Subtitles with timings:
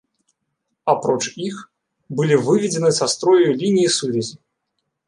[0.93, 1.19] Апроч
[1.49, 1.59] іх,
[2.21, 4.35] былі выведзены са строю лініі сувязі.